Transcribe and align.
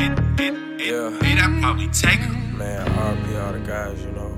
Yeah. 0.00 1.10
Hey, 1.20 1.34
that 1.34 1.58
probably 1.60 1.88
take 1.88 2.20
him. 2.20 2.56
Man, 2.56 2.86
RP 2.86 3.44
all 3.44 3.52
the 3.52 3.58
guys, 3.60 4.02
you 4.02 4.12
know. 4.12 4.36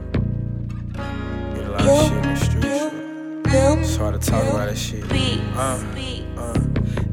Get 1.55 1.67
a 1.67 1.71
lot 1.71 1.81
of 1.81 2.09
shit 2.09 2.13
in 2.13 2.23
the 2.23 2.37
streets. 2.37 3.89
It's 3.89 3.97
hard 3.97 4.21
to 4.21 4.31
talk 4.31 4.43
about 4.43 4.67
that 4.67 4.77
shit. 4.77 5.05
Uh, 5.55 5.79
uh, 6.37 6.72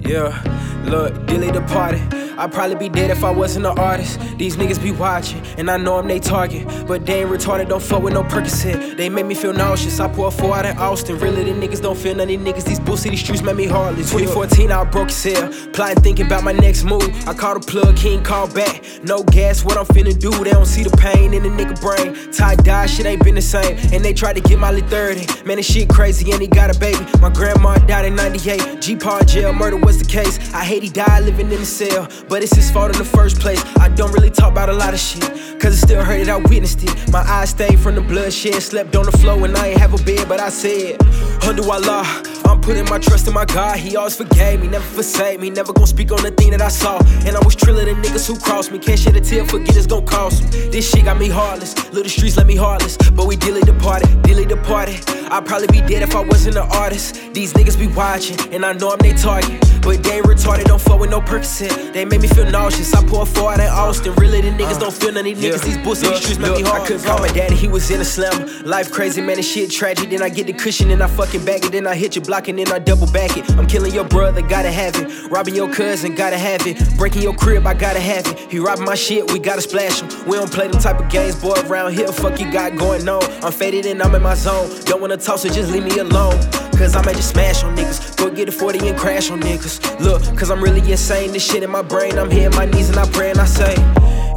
yeah, 0.09 0.81
look, 0.85 1.25
delete 1.27 1.53
the 1.53 1.61
party. 1.61 2.01
I'd 2.39 2.53
probably 2.53 2.77
be 2.77 2.87
dead 2.87 3.11
if 3.11 3.25
I 3.25 3.31
wasn't 3.31 3.65
an 3.65 3.77
artist. 3.77 4.17
These 4.37 4.55
niggas 4.55 4.81
be 4.81 4.91
watching, 4.91 5.45
and 5.57 5.69
I 5.69 5.75
know 5.75 5.97
I'm 5.97 6.07
they 6.07 6.19
target. 6.21 6.65
But 6.87 7.05
they 7.05 7.21
ain't 7.21 7.29
retarded, 7.29 7.67
don't 7.67 7.83
fuck 7.83 8.01
with 8.01 8.13
no 8.13 8.23
Percocet. 8.23 8.95
They 8.95 9.09
make 9.09 9.25
me 9.25 9.35
feel 9.35 9.51
nauseous. 9.51 9.99
I 9.99 10.07
pour 10.07 10.29
a 10.29 10.31
four 10.31 10.55
out 10.55 10.65
in 10.65 10.77
Austin. 10.77 11.19
Really, 11.19 11.43
the 11.43 11.51
niggas 11.51 11.81
don't 11.81 11.97
feel 11.97 12.15
none 12.15 12.21
of 12.21 12.27
these 12.29 12.39
niggas. 12.39 12.63
These 12.63 12.79
bull 12.79 12.95
city 12.95 13.17
streets 13.17 13.41
make 13.41 13.57
me 13.57 13.65
heartless. 13.65 14.09
2014, 14.09 14.71
I 14.71 14.85
broke 14.85 15.09
his 15.09 15.21
hell. 15.21 15.51
Plotting, 15.73 16.01
thinking 16.01 16.27
about 16.27 16.45
my 16.45 16.53
next 16.53 16.85
move. 16.85 17.03
I 17.27 17.33
called 17.33 17.57
a 17.57 17.59
plug, 17.59 17.97
he 17.97 18.11
ain't 18.11 18.23
call 18.23 18.47
back. 18.47 18.83
No 19.03 19.21
gas, 19.23 19.65
what 19.65 19.77
I'm 19.77 19.85
finna 19.85 20.17
do. 20.17 20.31
They 20.31 20.51
don't 20.51 20.65
see 20.65 20.83
the 20.83 20.95
pain 20.95 21.33
in 21.33 21.43
the 21.43 21.49
nigga 21.49 21.79
brain. 21.81 22.31
Tie 22.31 22.55
dye, 22.55 22.85
shit 22.85 23.05
ain't 23.05 23.21
been 23.21 23.35
the 23.35 23.41
same. 23.41 23.77
And 23.93 24.03
they 24.03 24.13
tried 24.13 24.37
to 24.37 24.41
get 24.41 24.57
my 24.57 24.71
Molly 24.71 24.81
30. 24.83 25.43
Man, 25.43 25.57
this 25.57 25.69
shit 25.69 25.89
crazy, 25.89 26.31
and 26.31 26.41
he 26.41 26.47
got 26.47 26.73
a 26.73 26.79
baby. 26.79 27.03
My 27.19 27.29
grandma 27.29 27.77
died 27.79 28.05
in 28.05 28.15
98. 28.15 28.79
G 28.79 28.95
Paul 28.95 29.19
jail, 29.25 29.51
murder 29.51 29.75
was 29.75 29.98
the 29.99 30.05
case. 30.05 30.39
I 30.53 30.63
hate 30.63 30.83
he 30.83 30.89
died 30.89 31.23
living 31.23 31.51
in 31.51 31.59
the 31.59 31.65
cell, 31.65 32.07
but 32.27 32.41
it's 32.41 32.55
his 32.55 32.71
fault 32.71 32.91
in 32.91 32.97
the 32.97 33.05
first 33.05 33.39
place. 33.39 33.63
I 33.77 33.89
don't 33.89 34.11
really 34.11 34.29
talk 34.29 34.51
about 34.51 34.69
a 34.69 34.73
lot 34.73 34.93
of 34.93 34.99
shit, 34.99 35.21
cause 35.59 35.73
it 35.73 35.85
still 35.85 36.03
hurt 36.03 36.25
that 36.25 36.29
I 36.29 36.37
witnessed 36.37 36.83
it. 36.83 37.11
My 37.11 37.19
eyes 37.19 37.51
stained 37.51 37.79
from 37.79 37.95
the 37.95 38.01
bloodshed, 38.01 38.61
slept 38.61 38.95
on 38.95 39.05
the 39.05 39.11
floor, 39.11 39.43
and 39.45 39.55
I 39.55 39.67
ain't 39.67 39.79
have 39.79 39.93
a 39.93 40.03
bed, 40.03 40.27
but 40.27 40.39
I 40.39 40.49
said, 40.49 41.01
Under 41.43 41.63
Allah, 41.63 42.05
I'm 42.45 42.61
putting 42.61 42.85
my 42.85 42.99
trust 42.99 43.27
in 43.27 43.33
my 43.33 43.45
God. 43.45 43.77
He 43.77 43.95
always 43.95 44.15
forgave 44.15 44.61
me, 44.61 44.67
never 44.67 44.85
forsake 44.85 45.39
me, 45.39 45.49
never 45.49 45.73
gon' 45.73 45.87
speak 45.87 46.11
on 46.11 46.23
the 46.23 46.31
thing 46.31 46.51
that 46.51 46.61
I 46.61 46.69
saw. 46.69 46.99
And 47.25 47.35
I 47.35 47.39
was 47.43 47.55
trilling 47.55 47.85
the 47.85 48.07
niggas 48.07 48.27
who 48.27 48.39
crossed 48.39 48.71
me. 48.71 48.79
Can't 48.79 48.99
shed 48.99 49.15
a 49.15 49.21
tear, 49.21 49.45
forget 49.45 49.75
it's 49.75 49.87
gon' 49.87 50.05
cost 50.05 50.43
me. 50.43 50.69
This 50.69 50.89
shit 50.89 51.05
got 51.05 51.19
me 51.19 51.29
heartless, 51.29 51.75
little 51.93 52.09
streets 52.09 52.37
let 52.37 52.47
me 52.47 52.55
heartless, 52.55 52.97
but 52.97 53.27
we 53.27 53.35
dearly 53.35 53.61
departed, 53.61 54.21
dearly 54.23 54.45
departed. 54.45 55.08
I'd 55.31 55.45
probably 55.45 55.67
be 55.67 55.81
dead 55.81 56.01
if 56.01 56.15
I 56.15 56.21
wasn't 56.21 56.57
an 56.57 56.67
artist. 56.71 57.33
These 57.33 57.53
niggas 57.53 57.77
be 57.77 57.87
watching, 57.87 58.37
and 58.53 58.65
I 58.65 58.73
know 58.73 58.91
I'm 58.91 58.97
they 58.99 59.13
target. 59.13 59.61
But 59.81 60.03
they 60.03 60.17
ain't 60.17 60.25
retarded, 60.25 60.65
don't 60.65 60.81
fuck 60.81 60.99
with 60.99 61.09
no 61.09 61.21
Percocet. 61.21 61.93
They 61.93 62.03
make 62.03 62.21
me 62.21 62.27
feel 62.27 62.49
nauseous. 62.49 62.93
I 62.93 63.05
pour 63.05 63.25
four 63.25 63.53
out 63.53 63.59
in 63.59 63.67
Austin. 63.67 64.13
Really, 64.15 64.41
the 64.41 64.49
niggas 64.49 64.79
don't 64.79 64.93
feel 64.93 65.11
none 65.11 65.19
of 65.19 65.23
these 65.25 65.37
niggas. 65.37 65.63
These 65.63 65.77
bullshit 65.77 66.09
Look, 66.09 66.15
streets 66.17 66.39
make 66.39 66.55
me 66.57 66.61
hard. 66.63 66.81
I 66.81 66.85
couldn't 66.85 67.03
call 67.03 67.19
my 67.19 67.29
daddy, 67.29 67.55
he 67.55 67.67
was 67.67 67.89
in 67.89 68.01
a 68.01 68.05
slam. 68.05 68.65
Life 68.65 68.91
crazy, 68.91 69.21
man, 69.21 69.37
this 69.37 69.49
shit 69.49 69.71
tragic. 69.71 70.09
Then 70.09 70.21
I 70.21 70.29
get 70.29 70.47
the 70.47 70.53
cushion 70.53 70.89
and 70.91 71.01
I 71.01 71.07
fucking 71.07 71.45
back 71.45 71.63
it. 71.63 71.71
Then 71.71 71.87
I 71.87 71.95
hit 71.95 72.15
your 72.15 72.25
block 72.25 72.47
and 72.47 72.59
then 72.59 72.71
I 72.71 72.79
double 72.79 73.07
back 73.07 73.37
it. 73.37 73.49
I'm 73.51 73.67
killing 73.67 73.93
your 73.93 74.05
brother, 74.05 74.41
gotta 74.41 74.71
have 74.71 74.95
it. 74.95 75.31
Robbing 75.31 75.55
your 75.55 75.71
cousin, 75.71 76.15
gotta 76.15 76.37
have 76.37 76.65
it. 76.67 76.97
Breaking 76.97 77.21
your 77.21 77.35
crib, 77.35 77.65
I 77.65 77.73
gotta 77.73 77.99
have 77.99 78.27
it. 78.27 78.37
He 78.51 78.59
robbing 78.59 78.85
my 78.85 78.95
shit, 78.95 79.31
we 79.31 79.39
gotta 79.39 79.61
splash 79.61 80.01
him. 80.01 80.09
We 80.27 80.35
don't 80.35 80.51
play 80.51 80.67
them 80.67 80.79
type 80.81 80.99
of 80.99 81.09
games, 81.09 81.35
boy, 81.41 81.55
around 81.67 81.93
here. 81.93 82.11
Fuck 82.11 82.39
you 82.39 82.51
got 82.51 82.75
going 82.77 83.07
on. 83.07 83.23
I'm 83.43 83.51
faded 83.51 83.85
and 83.85 84.01
I'm 84.01 84.13
in 84.13 84.21
my 84.21 84.35
zone. 84.35 84.69
Don't 84.85 84.99
wanna 84.99 85.17
talk, 85.19 85.39
so 85.39 85.49
just 85.49 85.71
leave 85.71 85.83
me 85.83 85.97
alone. 85.99 86.39
Cause 86.71 86.95
I 86.95 87.03
might 87.03 87.15
just 87.15 87.31
smash 87.31 87.63
on 87.63 87.75
niggas. 87.75 88.15
Go 88.17 88.29
get 88.29 88.47
a 88.47 88.51
40 88.51 88.87
and 88.87 88.97
crash 88.97 89.29
on 89.31 89.41
niggas. 89.41 89.99
Look, 89.99 90.23
cause 90.37 90.49
I'm 90.49 90.63
really 90.63 90.79
insane. 90.91 91.33
This 91.33 91.43
shit 91.45 91.61
in 91.61 91.69
my 91.69 91.81
brain. 91.81 92.17
I'm 92.17 92.29
hitting 92.29 92.55
my 92.55 92.65
knees 92.65 92.89
and 92.89 92.97
I 92.97 93.09
pray 93.09 93.31
and 93.31 93.39
I 93.39 93.45
say. 93.45 93.75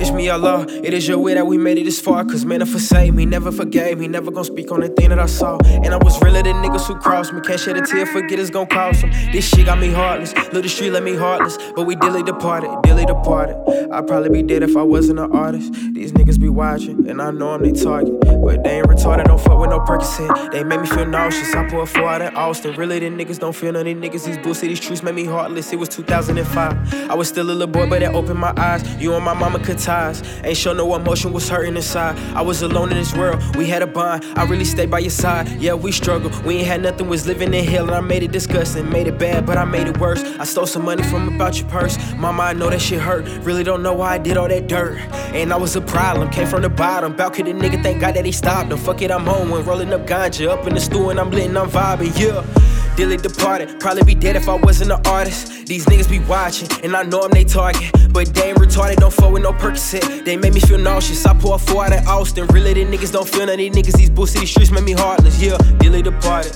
It's 0.02 0.10
me, 0.10 0.28
Allah. 0.28 0.66
It 0.68 0.94
is 0.94 1.06
your 1.06 1.18
way 1.18 1.34
that 1.34 1.46
we 1.46 1.56
made 1.58 1.78
it 1.78 1.84
this 1.84 2.00
far. 2.00 2.24
Cause 2.24 2.44
man, 2.44 2.60
if 2.60 2.70
forsake 2.70 3.14
me, 3.14 3.24
never 3.24 3.52
forgave 3.52 4.00
me. 4.00 4.08
Never 4.08 4.32
gonna 4.32 4.44
speak 4.44 4.72
on 4.72 4.80
the 4.80 4.88
thing 4.88 5.10
that 5.10 5.20
I 5.20 5.26
saw. 5.26 5.58
And 5.64 5.94
I 5.94 5.96
was 5.96 6.20
realer 6.20 6.42
than 6.42 6.56
niggas 6.56 6.88
who 6.88 6.96
crossed 6.96 7.32
me. 7.32 7.40
Can't 7.40 7.60
shed 7.60 7.76
a 7.76 7.86
tear, 7.86 8.04
forget 8.06 8.40
it's 8.40 8.50
gonna 8.50 8.66
cost 8.66 9.02
them. 9.02 9.12
This 9.30 9.48
shit 9.48 9.66
got 9.66 9.78
me 9.78 9.92
heartless. 9.92 10.34
Little 10.52 10.68
street 10.68 10.90
let 10.90 11.04
me 11.04 11.14
heartless. 11.14 11.56
But 11.76 11.86
we 11.86 11.94
dearly 11.94 12.24
departed, 12.24 12.70
dearly 12.82 13.06
departed. 13.06 13.54
I'd 13.92 14.08
probably 14.08 14.30
be 14.30 14.42
dead 14.42 14.64
if 14.64 14.76
I 14.76 14.82
wasn't 14.82 15.20
an 15.20 15.30
artist. 15.30 15.72
These 15.94 16.10
niggas 16.14 16.40
be 16.40 16.48
watching, 16.48 17.08
and 17.08 17.22
I 17.22 17.30
know 17.30 17.50
I'm 17.50 17.62
they 17.62 17.70
target. 17.70 18.18
But 18.42 18.64
they 18.64 18.78
ain't 18.78 18.88
retarded, 18.88 19.26
don't 19.26 19.40
fuck 19.40 19.60
with 19.60 19.70
no 19.70 19.78
Percocet. 19.78 20.50
They 20.50 20.64
make 20.64 20.80
me 20.80 20.88
feel 20.88 21.06
nauseous. 21.06 21.54
I 21.54 21.68
pour 21.68 21.82
a 21.82 21.86
four 21.86 22.08
out 22.08 22.22
in 22.22 22.34
Austin. 22.34 22.74
Really, 22.74 22.98
the 22.98 23.06
niggas 23.06 23.38
don't 23.38 23.54
feel 23.54 23.70
none 23.70 23.84
these 23.84 23.94
niggas. 23.96 24.24
These 24.24 24.38
bull 24.38 24.54
city 24.54 24.74
streets 24.74 25.04
make 25.04 25.14
me 25.14 25.26
heartless. 25.26 25.72
It 25.72 25.78
was 25.78 25.88
2005. 25.90 27.08
I 27.08 27.14
was 27.14 27.28
still 27.28 27.44
a 27.44 27.52
little 27.52 27.68
boy, 27.68 27.88
but 27.88 28.02
it 28.02 28.12
opened 28.12 28.40
my 28.40 28.52
eyes. 28.56 28.82
You 29.00 29.14
and 29.14 29.24
my 29.24 29.34
mama 29.34 29.60
could 29.60 29.78
ties. 29.92 30.22
Ain't 30.44 30.56
show 30.56 30.72
no 30.72 30.94
emotion 30.94 31.32
was 31.32 31.48
hurting 31.48 31.76
inside. 31.76 32.14
I 32.34 32.42
was 32.42 32.62
alone 32.62 32.90
in 32.92 32.98
this 32.98 33.14
world. 33.14 33.38
We 33.56 33.64
had 33.68 33.82
a 33.82 33.86
bond. 33.86 34.24
I 34.40 34.44
really 34.44 34.64
stayed 34.64 34.90
by 34.90 35.00
your 35.00 35.16
side. 35.24 35.44
Yeah, 35.60 35.74
we 35.74 35.92
struggled. 35.92 36.32
We 36.46 36.52
ain't 36.58 36.66
had 36.66 36.82
nothing. 36.82 37.08
Was 37.12 37.26
living 37.26 37.52
in 37.52 37.64
hell, 37.64 37.86
and 37.88 37.94
I 37.94 38.00
made 38.00 38.22
it 38.22 38.32
disgusting. 38.32 38.88
Made 38.88 39.06
it 39.06 39.18
bad, 39.18 39.44
but 39.44 39.56
I 39.58 39.64
made 39.64 39.86
it 39.88 39.98
worse. 39.98 40.22
I 40.42 40.44
stole 40.44 40.66
some 40.66 40.84
money 40.84 41.02
from 41.02 41.22
about 41.34 41.58
your 41.58 41.68
purse. 41.68 41.94
Mama, 42.14 42.42
I 42.50 42.52
know 42.54 42.70
that 42.70 42.80
shit 42.80 43.00
hurt. 43.00 43.24
Really 43.48 43.64
don't 43.64 43.82
know 43.82 43.94
why 44.00 44.14
I 44.14 44.18
did 44.18 44.36
all 44.36 44.48
that 44.48 44.66
dirt. 44.66 44.98
And 45.38 45.52
I 45.52 45.58
was 45.58 45.76
a 45.76 45.80
problem. 45.80 46.30
Came 46.30 46.46
from 46.46 46.62
the 46.62 46.70
bottom. 46.70 47.14
Bout 47.16 47.34
could 47.34 47.46
the 47.46 47.52
nigga 47.52 47.82
thank 47.82 48.00
God 48.00 48.14
that 48.16 48.24
he 48.24 48.32
stopped 48.32 48.72
him. 48.72 48.78
Fuck 48.78 49.02
it, 49.02 49.10
I'm 49.10 49.26
home. 49.26 49.50
When 49.50 49.64
rolling 49.64 49.92
up 49.92 50.06
ganja 50.06 50.48
up 50.48 50.66
in 50.66 50.74
the 50.74 50.80
stool 50.80 51.10
and 51.10 51.20
I'm 51.20 51.28
blitting, 51.28 51.56
I'm 51.56 51.68
vibing. 51.68 52.12
Yeah. 52.18 52.71
Dearly 52.96 53.16
departed, 53.16 53.80
probably 53.80 54.04
be 54.04 54.14
dead 54.14 54.36
if 54.36 54.48
I 54.48 54.54
wasn't 54.54 54.92
an 54.92 55.00
artist. 55.06 55.66
These 55.66 55.86
niggas 55.86 56.10
be 56.10 56.18
watching, 56.20 56.68
and 56.84 56.94
I 56.94 57.02
know 57.02 57.22
I'm 57.22 57.30
they 57.30 57.44
target. 57.44 57.90
But 58.12 58.34
they 58.34 58.50
ain't 58.50 58.58
retarded, 58.58 58.96
don't 58.96 59.12
fuck 59.12 59.32
with 59.32 59.42
no 59.42 59.52
Percocet. 59.52 60.24
They 60.26 60.36
make 60.36 60.52
me 60.52 60.60
feel 60.60 60.78
nauseous. 60.78 61.24
I 61.24 61.32
pour 61.32 61.54
a 61.54 61.58
four 61.58 61.86
out 61.86 61.92
in 61.92 62.06
Austin. 62.06 62.46
Really, 62.48 62.74
the 62.74 62.84
niggas 62.84 63.12
don't 63.12 63.26
feel 63.26 63.46
none 63.46 63.50
of 63.50 63.56
these 63.56 63.72
niggas. 63.72 63.96
These 63.96 64.10
bull 64.10 64.26
city 64.26 64.44
streets 64.44 64.70
make 64.70 64.84
me 64.84 64.92
heartless. 64.92 65.40
Yeah, 65.40 65.56
dearly 65.78 66.02
departed. 66.02 66.54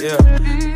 Yeah, 0.00 0.18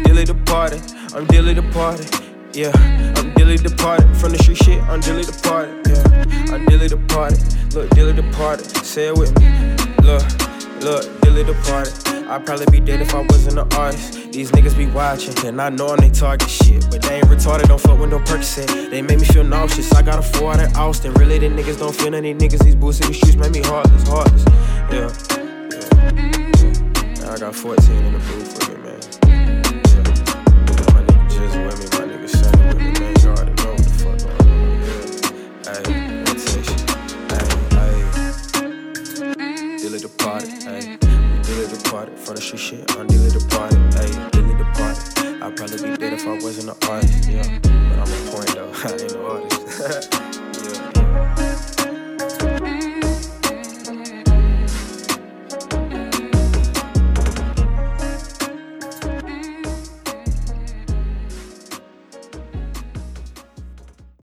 dearly 0.04 0.25
departed. 0.25 0.81
I'm 1.12 1.26
dearly 1.26 1.54
departed. 1.54 2.09
Yeah, 2.53 2.70
I'm 3.16 3.34
dearly 3.34 3.56
departed 3.56 4.16
from 4.16 4.32
the 4.32 4.38
street 4.38 4.59
shit. 4.59 4.82
I'm 4.82 5.00
dearly 5.00 5.25
departed. 5.25 5.88
Yeah, 5.88 6.54
I'm 6.54 6.65
dearly 6.66 6.88
departed. 6.88 7.43
Look, 7.75 7.91
dearly 7.91 8.12
departed. 8.12 8.66
Say 8.84 9.09
it 9.09 9.19
with 9.19 9.37
me. 9.41 9.49
Look, 10.06 10.22
look, 10.80 11.20
dearly 11.20 11.44
departed. 11.44 11.94
I'd 12.28 12.44
probably 12.46 12.66
be 12.66 12.80
dead 12.80 13.00
if 13.00 13.14
I 13.14 13.22
wasn't 13.22 13.58
an 13.58 13.72
artist. 13.74 14.32
These 14.32 14.52
niggas 14.52 14.76
be 14.76 14.86
watching, 14.86 15.34
and 15.46 15.60
I 15.60 15.68
know 15.68 15.88
I'm 15.88 15.98
they 15.98 16.10
target 16.10 16.48
shit. 16.48 16.88
But 16.91 17.02
they 17.02 17.16
ain't 17.16 17.26
retarded, 17.26 17.68
don't 17.68 17.80
fuck 17.80 17.98
with 17.98 18.10
no 18.10 18.18
Percocet. 18.20 18.90
They 18.90 19.02
make 19.02 19.19
me 19.20 19.26
feel 19.26 19.44
nauseous. 19.44 19.92
I 19.92 20.02
got 20.02 20.19
a 20.19 20.22
four 20.22 20.52
out 20.52 20.60
in 20.60 20.74
Austin. 20.76 21.12
Really, 21.14 21.38
the 21.38 21.48
niggas 21.48 21.78
don't 21.78 21.94
feel 21.94 22.14
of 22.14 22.22
these 22.22 22.36
niggas. 22.36 22.64
These 22.64 22.76
bull 22.76 22.92
city 22.92 23.14
streets 23.14 23.36
make 23.36 23.52
me 23.52 23.62
heartless, 23.62 24.06
heartless. 24.08 24.44
Yeah, 24.92 25.10
yeah. 27.20 27.32
I 27.32 27.38
got 27.38 27.54
14 27.54 28.09
departed. 42.06 42.19
From 42.19 42.34
the 42.37 42.41
street 42.41 42.59
shit, 42.59 42.97
I'm 42.97 43.06
dearly 43.06 43.31
departed, 43.31 43.94
hey. 43.94 44.31
Dearly 44.31 44.56
departed. 44.56 45.43
I'd 45.43 45.56
probably 45.56 45.91
be 45.91 45.97
dead 45.97 46.12
if 46.12 46.27
I 46.27 46.34
wasn't 46.34 46.71
an 46.71 46.88
artist, 46.88 47.28
yeah. 47.28 47.59
But 47.62 47.72
I'm 47.72 48.12
a 48.12 48.31
point 48.31 48.55
though, 48.55 48.72
I 48.84 48.93
ain't 48.93 49.15
no 49.15 49.27
artist. 49.27 50.15